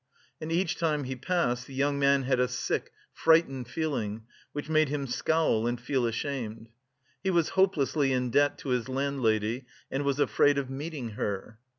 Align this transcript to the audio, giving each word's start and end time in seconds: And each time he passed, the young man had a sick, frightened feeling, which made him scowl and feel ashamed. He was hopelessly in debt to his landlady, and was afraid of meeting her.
And 0.41 0.51
each 0.51 0.77
time 0.77 1.03
he 1.03 1.15
passed, 1.15 1.67
the 1.67 1.75
young 1.75 1.99
man 1.99 2.23
had 2.23 2.39
a 2.39 2.47
sick, 2.47 2.91
frightened 3.13 3.67
feeling, 3.67 4.23
which 4.51 4.67
made 4.67 4.89
him 4.89 5.05
scowl 5.05 5.67
and 5.67 5.79
feel 5.79 6.07
ashamed. 6.07 6.69
He 7.21 7.29
was 7.29 7.49
hopelessly 7.49 8.11
in 8.11 8.31
debt 8.31 8.57
to 8.63 8.69
his 8.69 8.89
landlady, 8.89 9.67
and 9.91 10.01
was 10.03 10.19
afraid 10.19 10.57
of 10.57 10.71
meeting 10.71 11.09
her. 11.09 11.59